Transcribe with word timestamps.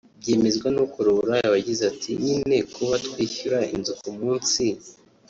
Byemezwa 0.21 0.67
n’ukora 0.71 1.07
uburaya 1.13 1.47
wagize 1.53 1.83
ati 1.91 2.09
“Nyine 2.23 2.55
kuba 2.73 2.95
twishyura 3.05 3.59
inzu 3.75 3.93
ku 4.01 4.09
munsi 4.19 4.63